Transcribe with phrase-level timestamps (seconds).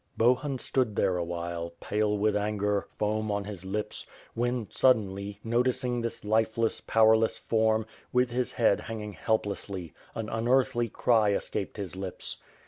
[0.17, 6.25] Bohun stod there, awhile, pale with anger, foam on his lips, when, suddenly, noticing this
[6.25, 12.37] lifeless, powerless form, with her head hanging helplessly, an unearthly cry escaped his lips.